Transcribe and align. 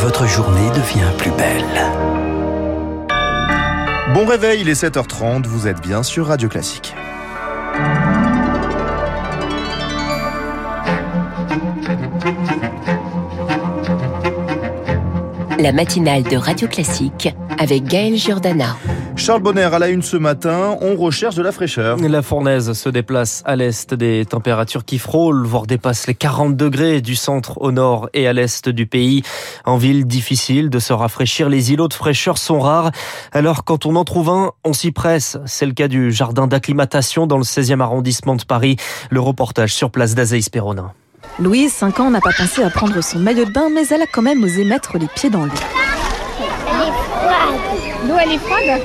votre 0.00 0.28
journée 0.28 0.70
devient 0.76 1.10
plus 1.18 1.32
belle. 1.32 1.64
Bon 4.14 4.26
réveil, 4.26 4.60
il 4.60 4.68
est 4.68 4.80
7h30, 4.80 5.44
vous 5.44 5.66
êtes 5.66 5.80
bien 5.80 6.04
sur 6.04 6.26
Radio 6.26 6.48
Classique. 6.48 6.94
La 15.58 15.72
matinale 15.72 16.22
de 16.22 16.36
Radio 16.36 16.68
Classique 16.68 17.34
avec 17.58 17.82
Gaël 17.82 18.14
Giordana. 18.14 18.76
Charles 19.18 19.42
Bonner 19.42 19.64
à 19.64 19.78
la 19.80 19.88
une 19.88 20.00
ce 20.00 20.16
matin, 20.16 20.76
on 20.80 20.94
recherche 20.94 21.34
de 21.34 21.42
la 21.42 21.50
fraîcheur. 21.50 21.98
La 21.98 22.22
fournaise 22.22 22.72
se 22.72 22.88
déplace 22.88 23.42
à 23.44 23.56
l'est 23.56 23.92
des 23.92 24.24
températures 24.24 24.84
qui 24.84 24.98
frôlent, 24.98 25.44
voire 25.44 25.66
dépassent 25.66 26.06
les 26.06 26.14
40 26.14 26.56
degrés 26.56 27.00
du 27.00 27.16
centre 27.16 27.60
au 27.60 27.72
nord 27.72 28.08
et 28.14 28.28
à 28.28 28.32
l'est 28.32 28.68
du 28.68 28.86
pays. 28.86 29.22
En 29.66 29.76
ville, 29.76 30.06
difficile 30.06 30.70
de 30.70 30.78
se 30.78 30.92
rafraîchir, 30.92 31.48
les 31.48 31.72
îlots 31.72 31.88
de 31.88 31.94
fraîcheur 31.94 32.38
sont 32.38 32.60
rares. 32.60 32.92
Alors 33.32 33.64
quand 33.64 33.86
on 33.86 33.96
en 33.96 34.04
trouve 34.04 34.30
un, 34.30 34.52
on 34.64 34.72
s'y 34.72 34.92
presse. 34.92 35.36
C'est 35.46 35.66
le 35.66 35.72
cas 35.72 35.88
du 35.88 36.12
jardin 36.12 36.46
d'acclimatation 36.46 37.26
dans 37.26 37.38
le 37.38 37.44
16e 37.44 37.80
arrondissement 37.80 38.36
de 38.36 38.44
Paris. 38.44 38.76
Le 39.10 39.20
reportage 39.20 39.74
sur 39.74 39.90
place 39.90 40.14
d'Azaïs 40.14 40.48
Perronin. 40.48 40.92
Louise, 41.40 41.72
5 41.72 42.00
ans, 42.00 42.10
n'a 42.10 42.20
pas 42.20 42.32
pensé 42.32 42.62
à 42.62 42.70
prendre 42.70 43.00
son 43.02 43.18
maillot 43.18 43.44
de 43.44 43.52
bain, 43.52 43.68
mais 43.74 43.86
elle 43.88 44.02
a 44.02 44.06
quand 44.06 44.22
même 44.22 44.42
osé 44.44 44.64
mettre 44.64 44.96
les 44.96 45.08
pieds 45.08 45.28
dans 45.28 45.44
l'eau. 45.44 45.97
L'eau, 48.08 48.14
elle 48.18 48.32
est 48.32 48.38
froide 48.38 48.80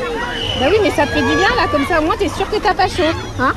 Bah 0.59 0.65
oui, 0.69 0.77
mais 0.83 0.91
ça 0.91 1.05
fait 1.05 1.21
du 1.21 1.35
bien 1.35 1.55
là, 1.55 1.67
comme 1.71 1.85
ça 1.85 2.01
au 2.01 2.03
moins 2.03 2.15
t'es 2.17 2.27
sûr 2.27 2.49
que 2.49 2.57
t'as 2.57 2.73
pas 2.73 2.87
chaud. 2.87 3.03
Hein 3.39 3.53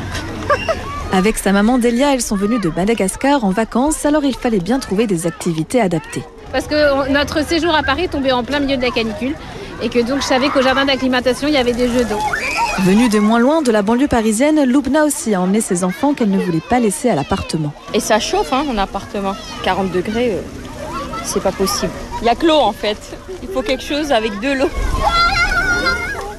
Avec 1.13 1.39
sa 1.39 1.51
maman 1.51 1.79
Delia, 1.79 2.15
elles 2.15 2.23
sont 2.23 2.37
venues 2.37 2.61
de 2.61 2.69
Madagascar 2.69 3.43
en 3.45 3.51
vacances, 3.51 4.07
alors 4.07 4.25
il 4.25 4.37
fallait 4.37 4.61
bien 4.61 4.79
trouver 4.79 5.09
des 5.09 5.27
activités 5.27 5.81
adaptées. 5.81 6.23
Parce 6.53 6.69
que 6.69 7.11
notre 7.11 7.45
séjour 7.45 7.75
à 7.75 7.83
Paris 7.83 8.09
tombait 8.09 8.31
en 8.31 8.45
plein 8.45 8.61
milieu 8.61 8.77
de 8.77 8.83
la 8.83 8.91
canicule 8.91 9.35
et 9.83 9.89
que 9.89 9.99
donc 9.99 10.21
je 10.21 10.27
savais 10.27 10.51
qu'au 10.51 10.63
jardin 10.63 10.85
d'acclimatation 10.85 11.49
il 11.49 11.55
y 11.55 11.59
avait 11.59 11.73
des 11.73 11.89
jeux 11.89 12.05
d'eau. 12.05 12.19
Venue 12.85 13.09
de 13.09 13.19
moins 13.19 13.41
loin 13.41 13.63
de 13.63 13.73
la 13.73 13.83
banlieue 13.83 14.07
parisienne, 14.07 14.65
Loubna 14.65 15.05
aussi 15.05 15.35
a 15.35 15.41
emmené 15.41 15.61
ses 15.61 15.83
enfants 15.83 16.15
qu'elle 16.15 16.31
ne 16.31 16.39
voulait 16.39 16.63
pas 16.71 16.79
laisser 16.79 17.11
à 17.11 17.17
l'appartement. 17.17 17.73
Et 17.93 18.01
ça 18.01 18.21
chauffe, 18.21 18.53
hein, 18.53 18.65
mon 18.67 18.79
appartement. 18.79 19.35
40 19.65 19.91
degrés, 19.91 20.33
euh, 20.35 20.41
c'est 21.25 21.43
pas 21.43 21.53
possible. 21.53 21.93
Il 22.21 22.27
y 22.27 22.29
a 22.29 22.37
que 22.37 22.47
l'eau 22.47 22.55
en 22.55 22.73
fait. 22.73 22.99
Il 23.43 23.49
faut 23.49 23.63
quelque 23.63 23.83
chose 23.83 24.13
avec 24.13 24.39
de 24.41 24.53
l'eau. 24.53 24.69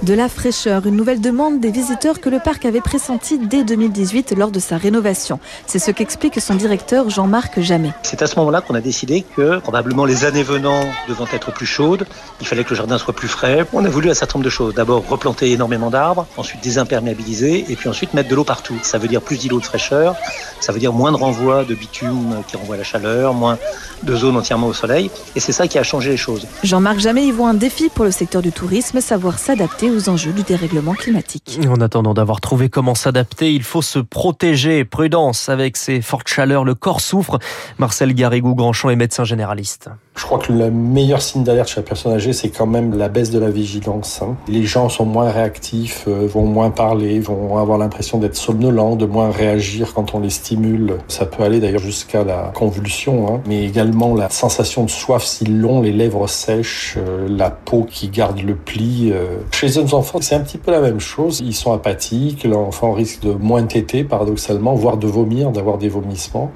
De 0.08 0.14
la 0.14 0.30
fraîcheur, 0.30 0.86
une 0.86 0.96
nouvelle 0.96 1.20
demande 1.20 1.60
des 1.60 1.70
visiteurs 1.70 2.22
que 2.22 2.30
le 2.30 2.40
parc 2.40 2.64
avait 2.64 2.80
pressenti 2.80 3.38
dès 3.38 3.66
2018 3.66 4.36
lors 4.38 4.52
de 4.52 4.60
sa 4.60 4.78
rénovation. 4.78 5.38
C'est 5.66 5.80
ce 5.80 5.92
qu'explique 5.92 6.40
son 6.40 6.56
directeur 6.56 7.10
Jean-Marc 7.10 7.60
Jamais. 7.60 7.92
C'est 8.04 8.22
à 8.22 8.28
ce 8.28 8.38
moment-là 8.38 8.62
qu'on 8.62 8.76
a 8.76 8.80
décidé 8.80 9.26
que 9.36 9.58
probablement 9.58 10.06
les 10.06 10.24
années 10.24 10.44
venant 10.44 10.80
devant 11.10 11.26
être 11.34 11.52
plus 11.52 11.66
chaudes, 11.66 12.08
il 12.40 12.48
fallait 12.48 12.64
que 12.64 12.70
le 12.70 12.78
jardin 12.78 12.98
soit 12.98 13.14
plus 13.14 13.28
frais. 13.28 13.66
On 13.74 13.84
a 13.84 13.90
voulu 13.90 14.10
un 14.10 14.14
certain 14.14 14.40
nombre 14.40 14.46
de 14.46 14.50
choses. 14.50 14.74
D'abord 14.74 15.06
replanter 15.06 15.52
énormément 15.52 15.90
d'arbres, 15.90 16.26
ensuite 16.38 16.64
désimperméabiliser 16.64 17.66
et 17.70 17.76
puis 17.76 17.90
ensuite 17.90 18.14
mettre 18.14 18.30
de 18.30 18.36
l'eau 18.36 18.46
partout. 18.46 18.80
Ça 18.84 19.00
veut 19.00 19.10
dire 19.10 19.22
plus 19.22 19.38
d'îlots 19.38 19.60
de 19.60 19.66
fraîcheur, 19.66 20.16
ça 20.62 20.72
veut 20.72 20.80
dire 20.80 20.94
moins 20.94 21.12
de 21.12 21.18
renvoi 21.18 21.66
de 21.66 21.76
bitume 21.76 22.44
qui 22.48 22.56
renvoie 22.56 22.78
la 22.78 22.86
chaleur, 22.86 23.34
moins 23.34 23.58
de 24.04 24.16
zones 24.16 24.38
entièrement 24.38 24.68
au 24.68 24.74
soleil 24.74 25.12
et 25.36 25.42
c'est 25.42 25.52
ça 25.52 25.68
qui 25.68 25.78
a 25.78 25.84
changé 25.84 26.12
les 26.12 26.18
choses. 26.18 26.48
Jean-Marc 26.64 27.00
Jamais 27.00 27.26
y 27.26 27.32
voit 27.32 27.50
un 27.50 27.56
défi 27.56 27.90
pour 27.90 28.06
le 28.06 28.12
secteur 28.12 28.42
du 28.42 28.54
tourisme, 28.54 29.02
savoir 29.02 29.38
s'adapter 29.38 29.92
aux 29.92 29.97
enjeux 30.08 30.32
du 30.32 30.44
dérèglement 30.44 30.94
climatique. 30.94 31.60
En 31.68 31.82
attendant 31.82 32.14
d'avoir 32.14 32.42
trouvé 32.42 32.70
comment 32.70 32.96
s'adapter, 32.96 33.54
il 33.54 33.64
faut 33.64 33.82
se 33.82 34.00
protéger. 34.00 34.86
Prudence 34.86 35.50
avec 35.50 35.78
ces 35.78 36.02
fortes 36.02 36.28
chaleurs, 36.28 36.64
le 36.64 36.76
corps 36.76 37.02
souffre. 37.02 37.40
Marcel 37.78 38.14
Garrigou-Grandchamp 38.14 38.90
est 38.90 38.96
médecin 38.96 39.24
généraliste. 39.24 39.90
Je 40.16 40.24
crois 40.24 40.40
que 40.40 40.52
le 40.52 40.72
meilleur 40.72 41.22
signe 41.22 41.44
d'alerte 41.44 41.70
chez 41.70 41.82
la 41.82 41.84
personne 41.84 42.12
âgée, 42.12 42.34
c'est 42.34 42.50
quand 42.50 42.66
même 42.66 42.98
la 42.98 43.08
baisse 43.08 43.30
de 43.30 43.38
la 43.38 43.52
vigilance. 43.52 44.22
Hein. 44.24 44.36
Les 44.48 44.64
gens 44.64 44.90
sont 44.90 45.06
moins 45.06 45.30
réactifs, 45.30 46.06
euh, 46.08 46.28
vont 46.28 46.46
moins 46.46 46.72
parler, 46.72 47.20
vont 47.20 47.58
avoir 47.58 47.78
l'impression 47.78 48.18
d'être 48.18 48.36
somnolents, 48.36 48.96
de 48.96 49.06
moins 49.06 49.30
réagir 49.30 49.94
quand 49.94 50.16
on 50.16 50.20
les 50.20 50.32
stimule. 50.32 50.98
Ça 51.08 51.28
peut 51.28 51.44
aller 51.44 51.60
d'ailleurs 51.60 51.82
jusqu'à 51.82 52.24
la 52.24 52.52
convulsion, 52.56 53.36
hein. 53.36 53.42
mais 53.48 53.64
également 53.64 54.16
la 54.16 54.30
sensation 54.30 54.84
de 54.84 54.90
soif 54.90 55.24
si 55.24 55.46
long, 55.46 55.82
les 55.82 55.92
lèvres 55.92 56.28
sèches, 56.28 56.96
euh, 56.98 57.28
la 57.30 57.52
peau 57.52 57.86
qui 57.90 58.10
garde 58.10 58.42
le 58.42 58.56
pli. 58.56 59.12
Euh. 59.12 59.38
Chez 59.52 59.68
les 59.68 59.78
jeunes 59.88 60.00
enfants, 60.00 60.20
c'est 60.22 60.36
un 60.36 60.42
petit 60.42 60.58
peu 60.58 60.72
la 60.72 60.82
même 60.82 61.00
chose. 61.00 61.42
Ils 61.46 61.54
sont 61.54 61.72
apathiques, 61.72 62.44
l'enfant 62.44 62.94
risque 62.94 63.22
de 63.22 63.32
moins 63.32 63.64
téter, 63.64 64.04
paradoxalement, 64.04 64.76
voire 64.76 64.98
de 64.98 65.08
vomir, 65.08 65.52
d'avoir 65.52 65.78
des 65.78 65.90
vomissements. 65.90 66.52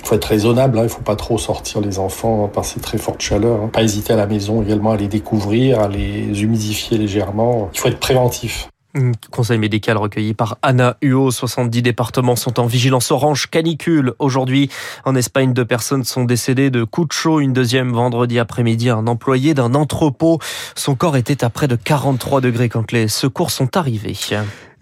Il 0.00 0.06
faut 0.06 0.14
être 0.14 0.24
raisonnable, 0.26 0.78
hein, 0.78 0.82
il 0.82 0.84
ne 0.84 0.90
faut 0.90 1.02
pas 1.02 1.16
trop 1.16 1.36
sortir 1.36 1.80
les 1.80 1.98
enfants 1.98 2.48
par 2.48 2.64
ces 2.64 2.80
très 2.80 2.98
fortes 2.98 3.20
chaleurs. 3.20 3.62
Hein. 3.62 3.70
Pas 3.72 3.82
hésiter 3.82 4.12
à 4.12 4.16
la 4.16 4.26
maison 4.26 4.62
également 4.62 4.92
à 4.92 4.96
les 4.96 5.08
découvrir, 5.08 5.80
à 5.80 5.88
les 5.88 6.42
humidifier 6.42 6.96
légèrement. 6.96 7.70
Il 7.74 7.80
faut 7.80 7.88
être 7.88 7.98
préventif. 7.98 8.68
Conseil 9.30 9.58
médical 9.58 9.96
recueilli 9.96 10.34
par 10.34 10.58
Anna 10.62 10.96
Huot. 11.02 11.30
70 11.30 11.82
départements 11.82 12.36
sont 12.36 12.58
en 12.60 12.66
vigilance 12.66 13.10
orange 13.10 13.48
canicule. 13.50 14.14
Aujourd'hui, 14.18 14.70
en 15.04 15.14
Espagne, 15.14 15.52
deux 15.52 15.64
personnes 15.64 16.04
sont 16.04 16.24
décédées 16.24 16.70
de 16.70 16.84
coups 16.84 17.08
de 17.08 17.12
chaud. 17.12 17.40
Une 17.40 17.52
deuxième 17.52 17.92
vendredi 17.92 18.38
après-midi, 18.38 18.88
un 18.88 19.06
employé 19.06 19.54
d'un 19.54 19.74
entrepôt. 19.74 20.38
Son 20.74 20.94
corps 20.94 21.16
était 21.16 21.44
à 21.44 21.50
près 21.50 21.68
de 21.68 21.76
43 21.76 22.40
degrés 22.40 22.68
quand 22.68 22.92
les 22.92 23.08
secours 23.08 23.50
sont 23.50 23.76
arrivés. 23.76 24.16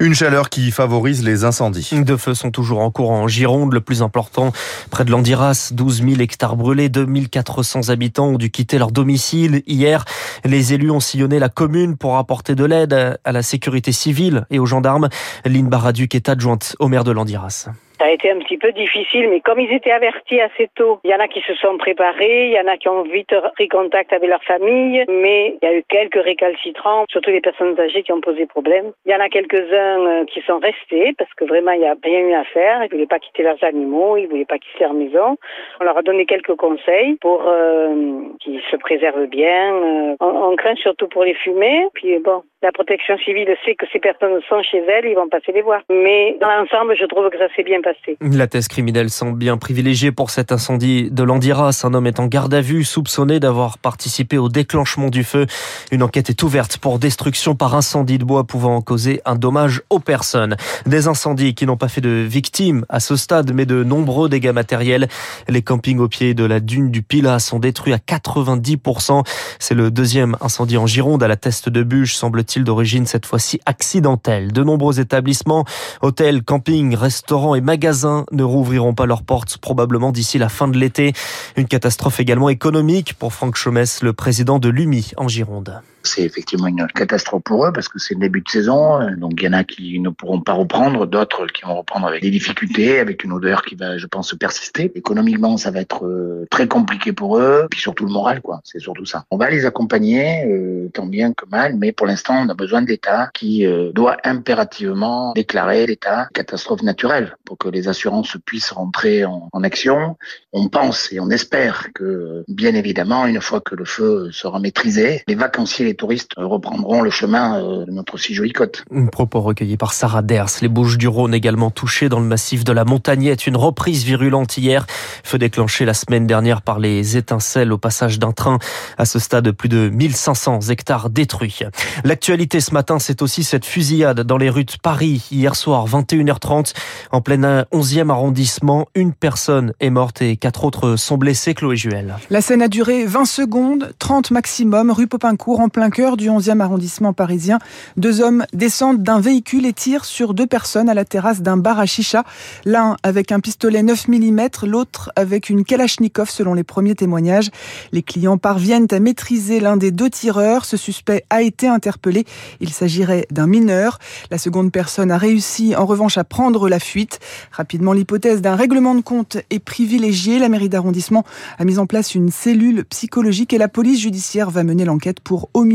Une 0.00 0.12
chaleur 0.14 0.50
qui 0.50 0.72
favorise 0.72 1.22
les 1.22 1.44
incendies. 1.44 1.88
Deux 1.92 2.16
feux 2.16 2.34
sont 2.34 2.50
toujours 2.50 2.80
en 2.80 2.90
cours 2.90 3.12
en 3.12 3.28
Gironde, 3.28 3.72
le 3.72 3.80
plus 3.80 4.02
important 4.02 4.52
près 4.90 5.04
de 5.04 5.12
l'Andiras. 5.12 5.70
12 5.72 6.02
000 6.02 6.20
hectares 6.20 6.56
brûlés, 6.56 6.88
2400 6.88 7.90
habitants 7.90 8.26
ont 8.26 8.36
dû 8.36 8.50
quitter 8.50 8.78
leur 8.78 8.90
domicile. 8.90 9.62
Hier, 9.68 10.04
les 10.44 10.72
élus 10.72 10.90
ont 10.90 10.98
sillonné 10.98 11.38
la 11.38 11.48
commune 11.48 11.96
pour 11.96 12.16
apporter 12.16 12.56
de 12.56 12.64
l'aide 12.64 13.18
à 13.22 13.32
la 13.32 13.42
sécurité 13.42 13.92
civile 13.92 14.46
et 14.50 14.58
aux 14.58 14.66
gendarmes. 14.66 15.08
Lynn 15.44 15.68
Baraduc 15.68 16.16
est 16.16 16.28
adjointe 16.28 16.74
au 16.80 16.88
maire 16.88 17.04
de 17.04 17.12
l'Andiras. 17.12 17.68
Ça 17.98 18.06
a 18.06 18.10
été 18.10 18.30
un 18.30 18.38
petit 18.38 18.58
peu 18.58 18.72
difficile, 18.72 19.28
mais 19.30 19.40
comme 19.40 19.60
ils 19.60 19.72
étaient 19.72 19.92
avertis 19.92 20.40
assez 20.40 20.68
tôt, 20.74 20.98
il 21.04 21.10
y 21.10 21.14
en 21.14 21.20
a 21.20 21.28
qui 21.28 21.40
se 21.42 21.54
sont 21.54 21.78
préparés, 21.78 22.48
il 22.48 22.52
y 22.52 22.60
en 22.60 22.66
a 22.66 22.76
qui 22.76 22.88
ont 22.88 23.02
vite 23.02 23.34
pris 23.54 23.68
contact 23.68 24.12
avec 24.12 24.28
leur 24.28 24.42
famille, 24.42 25.04
mais 25.08 25.56
il 25.62 25.68
y 25.68 25.68
a 25.68 25.76
eu 25.76 25.84
quelques 25.88 26.22
récalcitrants, 26.22 27.04
surtout 27.08 27.30
les 27.30 27.40
personnes 27.40 27.78
âgées 27.78 28.02
qui 28.02 28.12
ont 28.12 28.20
posé 28.20 28.46
problème. 28.46 28.92
Il 29.06 29.12
y 29.12 29.14
en 29.14 29.20
a 29.20 29.28
quelques-uns 29.28 30.00
euh, 30.00 30.24
qui 30.24 30.40
sont 30.42 30.58
restés 30.58 31.14
parce 31.16 31.32
que 31.34 31.44
vraiment 31.44 31.72
il 31.72 31.80
n'y 31.80 31.86
a 31.86 31.94
rien 32.02 32.20
eu 32.20 32.34
à 32.34 32.44
faire, 32.44 32.82
ils 32.82 32.90
voulaient 32.90 33.06
pas 33.06 33.20
quitter 33.20 33.42
leurs 33.42 33.62
animaux, 33.62 34.16
ils 34.16 34.26
voulaient 34.26 34.44
pas 34.44 34.58
quitter 34.58 34.84
leur 34.84 34.94
maison. 34.94 35.36
On 35.80 35.84
leur 35.84 35.96
a 35.96 36.02
donné 36.02 36.26
quelques 36.26 36.56
conseils 36.56 37.14
pour 37.20 37.44
euh, 37.46 38.22
qu'ils 38.40 38.62
se 38.70 38.76
préservent 38.76 39.26
bien. 39.26 39.72
Euh, 39.72 40.16
on, 40.20 40.26
on 40.26 40.56
craint 40.56 40.74
surtout 40.76 41.08
pour 41.08 41.24
les 41.24 41.34
fumées, 41.34 41.86
puis 41.94 42.18
bon, 42.18 42.42
la 42.64 42.72
protection 42.72 43.18
civile 43.18 43.54
sait 43.66 43.74
que 43.74 43.84
ces 43.92 43.98
personnes 43.98 44.40
sont 44.48 44.62
chez 44.62 44.78
elles, 44.78 45.04
ils 45.04 45.14
vont 45.14 45.28
passer 45.28 45.52
les 45.52 45.60
voir. 45.60 45.82
Mais 45.90 46.34
dans 46.40 46.48
l'ensemble, 46.48 46.96
je 46.98 47.04
trouve 47.04 47.28
que 47.28 47.36
ça 47.36 47.46
s'est 47.54 47.62
bien 47.62 47.82
passé. 47.82 48.16
La 48.22 48.46
thèse 48.46 48.68
criminelle 48.68 49.10
semble 49.10 49.36
bien 49.36 49.58
privilégiée 49.58 50.12
pour 50.12 50.30
cet 50.30 50.50
incendie 50.50 51.10
de 51.10 51.22
l'Andiras. 51.22 51.82
Un 51.84 51.92
homme 51.92 52.06
est 52.06 52.20
en 52.20 52.26
garde 52.26 52.54
à 52.54 52.62
vue, 52.62 52.82
soupçonné 52.82 53.38
d'avoir 53.38 53.76
participé 53.76 54.38
au 54.38 54.48
déclenchement 54.48 55.10
du 55.10 55.24
feu. 55.24 55.44
Une 55.92 56.02
enquête 56.02 56.30
est 56.30 56.42
ouverte 56.42 56.78
pour 56.78 56.98
destruction 56.98 57.54
par 57.54 57.74
incendie 57.74 58.16
de 58.16 58.24
bois 58.24 58.44
pouvant 58.44 58.80
causer 58.80 59.20
un 59.26 59.34
dommage 59.34 59.82
aux 59.90 60.00
personnes. 60.00 60.56
Des 60.86 61.06
incendies 61.06 61.54
qui 61.54 61.66
n'ont 61.66 61.76
pas 61.76 61.88
fait 61.88 62.00
de 62.00 62.08
victimes 62.08 62.86
à 62.88 62.98
ce 62.98 63.14
stade, 63.16 63.52
mais 63.52 63.66
de 63.66 63.84
nombreux 63.84 64.30
dégâts 64.30 64.52
matériels. 64.52 65.08
Les 65.48 65.60
campings 65.60 65.98
au 65.98 66.08
pied 66.08 66.32
de 66.32 66.44
la 66.46 66.60
dune 66.60 66.90
du 66.90 67.02
Pilat 67.02 67.40
sont 67.40 67.58
détruits 67.58 67.92
à 67.92 67.98
90%. 67.98 69.22
C'est 69.58 69.74
le 69.74 69.90
deuxième 69.90 70.38
incendie 70.40 70.78
en 70.78 70.86
Gironde 70.86 71.22
à 71.22 71.28
la 71.28 71.36
teste 71.36 71.68
de 71.68 71.82
bûche, 71.82 72.14
semble-t-il 72.14 72.53
d'origine 72.62 73.06
cette 73.06 73.26
fois-ci 73.26 73.60
accidentelle? 73.66 74.52
De 74.52 74.62
nombreux 74.62 75.00
établissements, 75.00 75.64
hôtels, 76.02 76.44
campings, 76.44 76.94
restaurants 76.94 77.56
et 77.56 77.60
magasins 77.60 78.26
ne 78.30 78.44
rouvriront 78.44 78.94
pas 78.94 79.06
leurs 79.06 79.24
portes 79.24 79.58
probablement 79.58 80.12
d'ici 80.12 80.38
la 80.38 80.48
fin 80.48 80.68
de 80.68 80.78
l'été. 80.78 81.12
Une 81.56 81.66
catastrophe 81.66 82.20
également 82.20 82.50
économique 82.50 83.14
pour 83.14 83.32
Franck 83.32 83.56
Chomès, 83.56 84.02
le 84.02 84.12
président 84.12 84.60
de 84.60 84.68
l'UMI 84.68 85.10
en 85.16 85.26
Gironde 85.26 85.80
c'est 86.04 86.22
effectivement 86.22 86.66
une 86.66 86.86
catastrophe 86.86 87.42
pour 87.42 87.66
eux 87.66 87.72
parce 87.72 87.88
que 87.88 87.98
c'est 87.98 88.14
le 88.14 88.20
début 88.20 88.40
de 88.40 88.48
saison. 88.48 89.00
Donc 89.16 89.32
il 89.38 89.44
y 89.44 89.48
en 89.48 89.52
a 89.52 89.64
qui 89.64 89.98
ne 90.00 90.10
pourront 90.10 90.40
pas 90.40 90.52
reprendre, 90.52 91.06
d'autres 91.06 91.46
qui 91.46 91.62
vont 91.62 91.76
reprendre 91.76 92.06
avec 92.06 92.22
des 92.22 92.30
difficultés, 92.30 93.00
avec 93.00 93.24
une 93.24 93.32
odeur 93.32 93.62
qui 93.62 93.74
va, 93.74 93.98
je 93.98 94.06
pense, 94.06 94.34
persister. 94.34 94.92
Économiquement, 94.94 95.56
ça 95.56 95.70
va 95.70 95.80
être 95.80 96.04
euh, 96.06 96.46
très 96.50 96.68
compliqué 96.68 97.12
pour 97.12 97.38
eux, 97.38 97.66
puis 97.70 97.80
surtout 97.80 98.04
le 98.04 98.12
moral, 98.12 98.40
quoi. 98.40 98.60
C'est 98.64 98.78
surtout 98.78 99.04
ça. 99.06 99.24
On 99.30 99.36
va 99.36 99.50
les 99.50 99.66
accompagner, 99.66 100.44
euh, 100.46 100.88
tant 100.92 101.06
bien 101.06 101.32
que 101.32 101.46
mal, 101.50 101.76
mais 101.76 101.92
pour 101.92 102.06
l'instant, 102.06 102.44
on 102.44 102.48
a 102.48 102.54
besoin 102.54 102.82
d'État 102.82 103.30
qui 103.34 103.66
euh, 103.66 103.92
doit 103.92 104.16
impérativement 104.24 105.32
déclarer 105.32 105.86
l'état 105.86 106.28
catastrophe 106.34 106.82
naturelle 106.82 107.36
pour 107.44 107.58
que 107.58 107.68
les 107.68 107.88
assurances 107.88 108.36
puissent 108.44 108.70
rentrer 108.70 109.24
en, 109.24 109.48
en 109.52 109.64
action. 109.64 110.16
On 110.52 110.68
pense 110.68 111.12
et 111.12 111.20
on 111.20 111.30
espère 111.30 111.88
que, 111.94 112.44
bien 112.48 112.74
évidemment, 112.74 113.26
une 113.26 113.40
fois 113.40 113.60
que 113.60 113.74
le 113.74 113.84
feu 113.84 114.30
sera 114.32 114.60
maîtrisé, 114.60 115.22
les 115.26 115.34
vacanciers 115.34 115.93
les 115.94 115.96
touristes 115.96 116.32
reprendront 116.36 117.02
le 117.02 117.10
chemin 117.10 117.60
de 117.84 117.90
notre 117.92 118.18
si 118.18 118.34
jolie 118.34 118.52
côte. 118.52 118.84
Un 118.92 119.06
propos 119.06 119.40
recueilli 119.40 119.76
par 119.76 119.92
Sarah 119.92 120.22
Ders. 120.22 120.48
Les 120.60 120.66
Bouches 120.66 120.98
du 120.98 121.06
Rhône 121.06 121.32
également 121.32 121.70
touchées 121.70 122.08
dans 122.08 122.18
le 122.18 122.26
massif 122.26 122.64
de 122.64 122.72
la 122.72 122.84
Montagnette. 122.84 123.46
Une 123.46 123.56
reprise 123.56 124.02
virulente 124.02 124.56
hier. 124.56 124.86
Feu 125.22 125.38
déclenché 125.38 125.84
la 125.84 125.94
semaine 125.94 126.26
dernière 126.26 126.62
par 126.62 126.80
les 126.80 127.16
étincelles 127.16 127.72
au 127.72 127.78
passage 127.78 128.18
d'un 128.18 128.32
train. 128.32 128.58
À 128.98 129.04
ce 129.04 129.20
stade, 129.20 129.52
plus 129.52 129.68
de 129.68 129.88
1500 129.88 130.62
hectares 130.70 131.10
détruits. 131.10 131.60
L'actualité 132.02 132.58
ce 132.58 132.74
matin, 132.74 132.98
c'est 132.98 133.22
aussi 133.22 133.44
cette 133.44 133.64
fusillade 133.64 134.22
dans 134.22 134.36
les 134.36 134.50
rues 134.50 134.64
de 134.64 134.72
Paris. 134.82 135.28
Hier 135.30 135.54
soir, 135.54 135.86
21h30, 135.86 136.74
en 137.12 137.20
plein 137.20 137.62
11e 137.72 138.10
arrondissement. 138.10 138.88
Une 138.96 139.12
personne 139.12 139.74
est 139.78 139.90
morte 139.90 140.22
et 140.22 140.36
quatre 140.36 140.64
autres 140.64 140.96
sont 140.96 141.18
blessés. 141.18 141.54
Chloé 141.54 141.76
Juel. 141.76 142.16
La 142.30 142.40
scène 142.40 142.62
a 142.62 142.68
duré 142.68 143.06
20 143.06 143.26
secondes, 143.26 143.92
30 144.00 144.32
maximum, 144.32 144.90
rue 144.90 145.06
Popincourt, 145.06 145.60
en 145.60 145.68
plein 145.68 145.83
cœur 145.90 146.16
du 146.16 146.28
11e 146.28 146.60
arrondissement 146.60 147.12
parisien. 147.12 147.58
Deux 147.96 148.20
hommes 148.20 148.44
descendent 148.52 149.02
d'un 149.02 149.20
véhicule 149.20 149.66
et 149.66 149.72
tirent 149.72 150.04
sur 150.04 150.34
deux 150.34 150.46
personnes 150.46 150.88
à 150.88 150.94
la 150.94 151.04
terrasse 151.04 151.42
d'un 151.42 151.56
bar 151.56 151.78
à 151.78 151.86
chicha. 151.86 152.24
L'un 152.64 152.96
avec 153.02 153.32
un 153.32 153.40
pistolet 153.40 153.82
9 153.82 154.08
mm, 154.08 154.48
l'autre 154.64 155.12
avec 155.16 155.50
une 155.50 155.64
Kalachnikov 155.64 156.30
selon 156.30 156.54
les 156.54 156.64
premiers 156.64 156.94
témoignages. 156.94 157.50
Les 157.92 158.02
clients 158.02 158.38
parviennent 158.38 158.88
à 158.90 159.00
maîtriser 159.00 159.60
l'un 159.60 159.76
des 159.76 159.90
deux 159.90 160.10
tireurs. 160.10 160.64
Ce 160.64 160.76
suspect 160.76 161.24
a 161.30 161.42
été 161.42 161.68
interpellé. 161.68 162.24
Il 162.60 162.70
s'agirait 162.70 163.26
d'un 163.30 163.46
mineur. 163.46 163.98
La 164.30 164.38
seconde 164.38 164.72
personne 164.72 165.10
a 165.10 165.18
réussi 165.18 165.76
en 165.76 165.86
revanche 165.86 166.18
à 166.18 166.24
prendre 166.24 166.68
la 166.68 166.78
fuite. 166.78 167.20
Rapidement, 167.52 167.92
l'hypothèse 167.92 168.40
d'un 168.40 168.56
règlement 168.56 168.94
de 168.94 169.00
compte 169.00 169.36
est 169.50 169.58
privilégiée. 169.58 170.38
La 170.38 170.48
mairie 170.48 170.68
d'arrondissement 170.68 171.24
a 171.58 171.64
mis 171.64 171.78
en 171.78 171.86
place 171.86 172.14
une 172.14 172.30
cellule 172.30 172.84
psychologique 172.86 173.52
et 173.52 173.58
la 173.58 173.68
police 173.68 174.00
judiciaire 174.00 174.50
va 174.50 174.64
mener 174.64 174.84
l'enquête 174.84 175.20
pour 175.20 175.50
homicide 175.54 175.73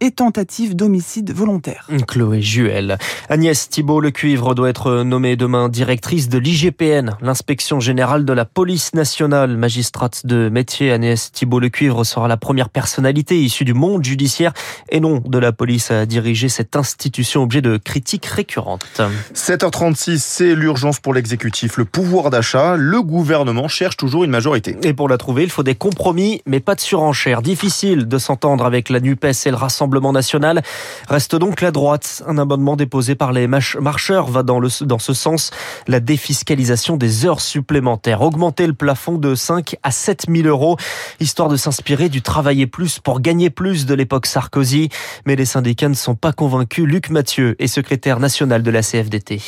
et 0.00 0.10
tentative 0.10 0.76
d'homicide 0.76 1.32
volontaire. 1.32 1.88
Chloé 2.06 2.42
Juel. 2.42 2.98
Agnès 3.28 3.68
Thibault-Lecuivre 3.68 4.54
doit 4.54 4.68
être 4.68 5.02
nommée 5.02 5.36
demain 5.36 5.68
directrice 5.68 6.28
de 6.28 6.38
l'IGPN, 6.38 7.16
l'inspection 7.20 7.80
générale 7.80 8.24
de 8.24 8.32
la 8.32 8.44
police 8.44 8.94
nationale. 8.94 9.56
Magistrate 9.56 10.26
de 10.26 10.48
métier, 10.48 10.92
Agnès 10.92 11.32
Thibault-Lecuivre 11.32 12.04
sera 12.04 12.28
la 12.28 12.36
première 12.36 12.68
personnalité 12.68 13.40
issue 13.40 13.64
du 13.64 13.74
monde 13.74 14.04
judiciaire 14.04 14.52
et 14.90 15.00
non 15.00 15.22
de 15.24 15.38
la 15.38 15.52
police 15.52 15.90
à 15.90 16.06
diriger 16.06 16.48
cette 16.48 16.76
institution 16.76 17.42
objet 17.42 17.62
de 17.62 17.76
critiques 17.78 18.26
récurrentes. 18.26 18.86
7h36, 19.34 20.18
c'est 20.18 20.54
l'urgence 20.54 21.00
pour 21.00 21.14
l'exécutif. 21.14 21.76
Le 21.78 21.84
pouvoir 21.84 22.30
d'achat, 22.30 22.76
le 22.76 23.02
gouvernement 23.02 23.68
cherche 23.68 23.96
toujours 23.96 24.24
une 24.24 24.30
majorité. 24.30 24.76
Et 24.82 24.94
pour 24.94 25.08
la 25.08 25.18
trouver, 25.18 25.42
il 25.42 25.50
faut 25.50 25.62
des 25.62 25.74
compromis, 25.74 26.42
mais 26.46 26.60
pas 26.60 26.74
de 26.74 26.80
surenchère. 26.80 27.42
Difficile 27.42 28.06
de 28.06 28.18
s'entendre 28.18 28.64
avec 28.64 28.88
la 28.88 29.00
NUPES 29.00 29.31
et 29.46 29.50
le 29.50 29.56
Rassemblement 29.56 30.12
national. 30.12 30.62
Reste 31.08 31.36
donc 31.36 31.60
la 31.60 31.70
droite. 31.70 32.22
Un 32.26 32.38
amendement 32.38 32.76
déposé 32.76 33.14
par 33.14 33.32
les 33.32 33.46
marcheurs 33.46 34.30
va 34.30 34.42
dans, 34.42 34.60
le, 34.60 34.68
dans 34.84 34.98
ce 34.98 35.14
sens. 35.14 35.50
La 35.88 36.00
défiscalisation 36.00 36.96
des 36.96 37.26
heures 37.26 37.40
supplémentaires. 37.40 38.22
Augmenter 38.22 38.66
le 38.66 38.74
plafond 38.74 39.18
de 39.18 39.34
5 39.34 39.76
à 39.82 39.90
7 39.90 40.26
000 40.28 40.48
euros, 40.48 40.76
histoire 41.20 41.48
de 41.48 41.56
s'inspirer 41.56 42.08
du 42.08 42.22
travailler 42.22 42.66
plus 42.66 42.98
pour 42.98 43.20
gagner 43.20 43.50
plus 43.50 43.86
de 43.86 43.94
l'époque 43.94 44.26
Sarkozy. 44.26 44.88
Mais 45.26 45.36
les 45.36 45.46
syndicats 45.46 45.88
ne 45.88 45.94
sont 45.94 46.14
pas 46.14 46.32
convaincus. 46.32 46.84
Luc 46.84 47.10
Mathieu 47.10 47.56
est 47.58 47.66
secrétaire 47.66 48.20
national 48.20 48.62
de 48.62 48.70
la 48.70 48.82
CFDT. 48.82 49.40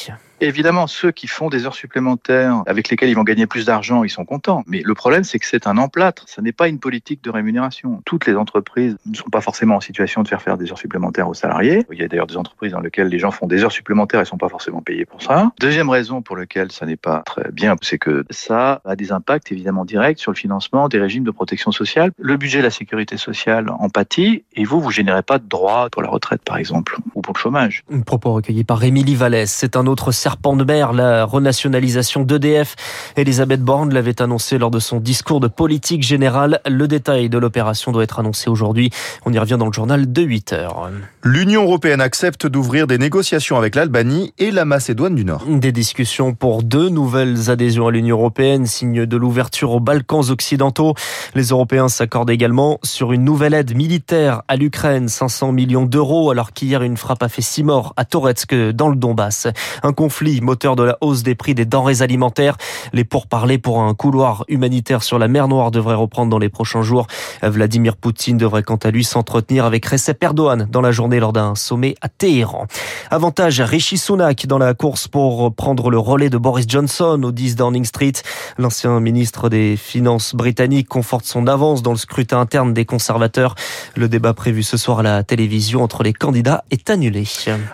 Évidemment, 0.45 0.87
ceux 0.87 1.11
qui 1.11 1.27
font 1.27 1.49
des 1.49 1.65
heures 1.65 1.75
supplémentaires 1.75 2.63
avec 2.67 2.91
lesquelles 2.91 3.09
ils 3.09 3.15
vont 3.15 3.23
gagner 3.23 3.47
plus 3.47 3.65
d'argent, 3.65 4.05
ils 4.05 4.11
sont 4.11 4.27
contents. 4.27 4.63
Mais 4.67 4.83
le 4.85 4.93
problème, 4.93 5.25
c'est 5.25 5.39
que 5.39 5.47
c'est 5.47 5.67
un 5.67 5.79
emplâtre. 5.79 6.25
Ça 6.29 6.43
n'est 6.43 6.53
pas 6.53 6.69
une 6.69 6.79
politique 6.79 7.25
de 7.25 7.31
rémunération. 7.31 8.03
Toutes 8.05 8.27
les 8.27 8.35
entreprises 8.35 8.99
ne 9.07 9.15
sont 9.15 9.31
pas 9.31 9.41
forcément 9.41 9.77
en 9.77 9.81
situation 9.81 10.23
de 10.23 10.29
faire 10.29 10.43
faire 10.43 10.59
des 10.59 10.71
heures 10.71 10.77
supplémentaires 10.77 11.31
aux 11.31 11.35
salariés. 11.35 11.87
Il 11.91 11.99
y 11.99 12.03
a 12.03 12.09
d'ailleurs 12.09 12.27
des 12.27 12.37
entreprises 12.37 12.73
dans 12.73 12.81
lesquelles 12.81 13.09
les 13.09 13.19
gens 13.19 13.31
font 13.31 13.47
des 13.47 13.65
heures 13.65 13.73
supplémentaires 13.73 14.21
et 14.21 14.27
sont 14.27 14.37
pas 14.37 14.51
forcément 14.51 14.83
payés 14.83 15.07
pour 15.07 15.23
ça. 15.23 15.51
Deuxième 15.61 15.89
raison 15.89 16.21
pour 16.21 16.37
laquelle 16.37 16.71
ça 16.73 16.85
n'est 16.85 16.99
pas 16.99 17.23
très 17.25 17.51
bien, 17.51 17.77
c'est 17.81 17.97
que 17.97 18.27
ça 18.29 18.83
a 18.85 18.97
des 18.97 19.13
impacts 19.13 19.51
évidemment 19.51 19.87
directs 19.87 20.19
sur 20.19 20.31
le 20.31 20.37
financement 20.37 20.89
des 20.89 20.99
régimes 20.99 21.25
de 21.25 21.31
protection 21.31 21.73
sociale. 21.73 22.11
Le 22.19 22.37
budget 22.37 22.59
de 22.59 22.65
la 22.65 22.71
sécurité 22.71 23.17
sociale 23.17 23.71
en 23.71 23.89
pâtit 23.89 24.45
et 24.53 24.65
vous, 24.65 24.79
vous 24.79 24.91
générez 24.91 25.23
pas 25.23 25.39
de 25.39 25.49
droits 25.49 25.89
pour 25.91 26.03
la 26.03 26.11
retraite, 26.11 26.43
par 26.45 26.59
exemple, 26.59 26.99
ou 27.15 27.23
pour 27.23 27.33
le 27.33 27.41
chômage. 27.41 27.83
Un 27.91 28.03
propos 28.03 28.35
recueilli 28.35 28.65
par 28.65 28.85
Émilie 28.85 29.15
Vallès. 29.15 29.51
C'est 29.51 29.77
un 29.77 29.87
autre 29.87 30.13
serpent 30.13 30.34
de 30.35 30.65
mer, 30.65 30.93
la 30.93 31.25
renationalisation 31.25 32.23
d'EDF. 32.23 32.77
Elisabeth 33.17 33.63
Borne 33.63 33.93
l'avait 33.93 34.21
annoncé 34.21 34.59
lors 34.59 34.71
de 34.71 34.79
son 34.79 35.01
discours 35.01 35.41
de 35.41 35.49
politique 35.49 36.03
générale. 36.03 36.61
Le 36.69 36.87
détail 36.87 37.29
de 37.29 37.39
l'opération 37.39 37.93
doit 37.93 38.05
être 38.05 38.19
annoncé 38.21 38.51
aujourd'hui. 38.51 38.91
On 39.25 39.33
y 39.33 39.39
revient 39.39 39.57
dans 39.59 39.67
le 39.67 39.73
journal 39.73 40.13
de 40.13 40.23
8 40.23 40.53
heures. 40.53 40.91
L'Union 41.23 41.65
européenne 41.65 42.01
accepte 42.01 42.47
d'ouvrir 42.47 42.87
des 42.87 42.99
négociations 42.99 43.57
avec 43.57 43.75
l'Albanie 43.75 44.35
et 44.39 44.51
la 44.51 44.65
Macédoine 44.65 45.15
du 45.15 45.25
Nord. 45.25 45.45
Des 45.49 45.73
discussions 45.73 46.35
pour 46.35 46.63
deux 46.63 46.89
nouvelles 46.89 47.51
adhésions 47.51 47.87
à 47.87 47.91
l'Union 47.91 48.19
européenne, 48.19 48.67
signe 48.67 49.07
de 49.07 49.17
l'ouverture 49.17 49.73
aux 49.73 49.81
Balkans 49.81 50.31
occidentaux. 50.31 50.95
Les 51.35 51.49
Européens 51.49 51.89
s'accordent 51.89 52.31
également 52.31 52.79
sur 52.83 53.13
une 53.13 53.25
nouvelle 53.25 53.55
aide 53.55 53.75
militaire 53.75 54.43
à 54.49 54.57
l'Ukraine, 54.57 55.09
500 55.09 55.53
millions 55.53 55.87
d'euros, 55.87 56.31
alors 56.31 56.53
qu'hier 56.53 56.83
une 56.83 56.97
frappe 56.97 57.23
a 57.23 57.29
fait 57.29 57.43
six 57.43 57.65
morts 57.65 57.95
à 57.97 58.05
Toretsk 58.05 58.55
dans 58.55 58.89
le 58.89 58.97
Donbass. 58.97 59.49
Un 59.83 59.93
conflit 60.15 60.41
moteur 60.41 60.77
de 60.77 60.85
la 60.85 60.97
hausse 61.01 61.25
des 61.25 61.35
prix 61.35 61.57
des 61.57 61.65
denrées 61.65 62.01
alimentaires. 62.01 62.57
Les 62.93 63.03
pourparlers 63.03 63.59
pour 63.59 63.83
un 63.83 63.95
couloir 63.95 64.45
humanitaire 64.47 65.03
sur 65.03 65.19
la 65.19 65.27
mer 65.27 65.49
Noire 65.49 65.73
devraient 65.73 65.97
reprendre 65.97 66.31
dans 66.31 66.39
les 66.39 66.49
prochains 66.49 66.83
jours. 66.83 67.09
Vladimir 67.43 67.97
Poutine 67.97 68.37
devrait 68.37 68.63
quant 68.63 68.77
à 68.77 68.93
lui 68.93 69.03
s'entretenir 69.03 69.65
avec 69.65 69.85
Recep 69.85 70.23
Erdogan 70.23 70.69
dans 70.71 70.81
la 70.81 70.93
journée 70.93 71.19
lors 71.19 71.33
d'un 71.33 71.57
sommet 71.57 71.97
à 72.01 72.09
Téhéran. 72.09 72.69
Avantage 73.11 73.61
Rishi 73.61 73.99
Sunak 73.99 74.47
dans 74.47 74.59
la 74.59 74.73
course 74.73 75.09
pour 75.09 75.53
prendre 75.53 75.91
le 75.91 75.99
relais 75.99 76.31
de 76.31 76.39
Boris 76.39 76.67
Johnson 76.69 77.21
au 77.21 77.33
10 77.33 77.57
Downing 77.57 77.85
Street. 77.85 78.13
L'ancien 78.57 79.01
ministre 79.01 79.49
des 79.49 79.77
Finances 79.77 80.37
britannique 80.37 80.89
conforte 80.89 81.25
son 81.25 81.49
avance 81.49 81.83
dans 81.83 81.91
le 81.91 81.99
scrutin 81.99 82.39
interne 82.39 82.73
des 82.73 82.85
conservateurs. 82.85 83.57
Le 83.97 84.09
débat 84.09 84.33
prévu 84.33 84.63
ce 84.63 84.77
soir 84.77 85.01
à 85.01 85.03
la 85.03 85.25
télévision 85.25 85.83
entre 85.83 86.05
les 86.05 86.13
candidats 86.13 86.63
est 86.71 86.89
annulé. 86.89 87.25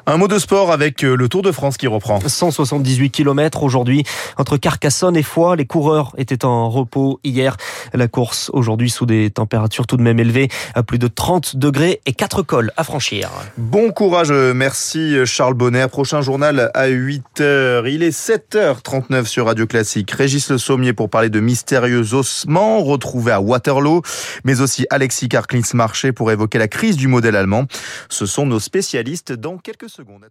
Un 0.07 0.17
mot 0.17 0.27
de 0.27 0.39
sport 0.39 0.73
avec 0.73 1.03
le 1.03 1.29
Tour 1.29 1.43
de 1.43 1.53
France 1.53 1.77
qui 1.77 1.87
reprend. 1.87 2.19
178 2.31 3.11
km 3.11 3.63
aujourd'hui 3.63 4.05
entre 4.39 4.57
Carcassonne 4.57 5.17
et 5.17 5.23
Foix. 5.23 5.57
Les 5.57 5.67
coureurs 5.67 6.15
étaient 6.17 6.45
en 6.45 6.71
repos 6.71 7.21
hier. 7.25 7.57
La 7.93 8.09
course 8.09 8.51
aujourd'hui 8.53 8.91
sous 8.91 9.07
des 9.07 9.31
températures 9.31 9.87
tout 9.87 9.97
de 9.97 10.03
même 10.03 10.19
élevées 10.19 10.49
à 10.75 10.83
plus 10.83 10.99
de 10.99 11.09
30 11.09 11.57
degrés 11.57 12.01
et 12.07 12.13
4 12.13 12.43
cols 12.43 12.73
à 12.77 12.85
franchir. 12.85 13.29
Bon 13.59 13.91
courage, 13.91 14.31
merci 14.31 15.17
Charles 15.27 15.55
Bonner. 15.55 15.87
Prochain 15.91 16.23
journal 16.23 16.71
à 16.75 16.89
8h. 16.89 17.91
Il 17.91 18.03
est 18.03 18.17
7h39 18.17 19.27
sur 19.27 19.47
Radio 19.47 19.67
Classique. 19.67 20.11
Régis 20.13 20.49
Le 20.51 20.59
Sommier 20.59 20.93
pour 20.93 21.11
parler 21.11 21.29
de 21.31 21.41
mystérieux 21.41 22.15
ossements 22.15 22.83
retrouvés 22.83 23.33
à 23.33 23.41
Waterloo, 23.41 24.03
mais 24.45 24.61
aussi 24.61 24.87
Alexis 24.91 25.29
Karklins 25.29 25.61
Marché 25.75 26.13
pour 26.13 26.31
évoquer 26.31 26.59
la 26.59 26.69
crise 26.69 26.97
du 26.97 27.09
modèle 27.09 27.37
allemand. 27.37 27.67
Ce 28.09 28.27
sont 28.27 28.47
nos 28.47 28.61
spécialistes 28.61 29.33
dans 29.33 29.59
quelques 29.59 29.91
secondes. 29.91 30.25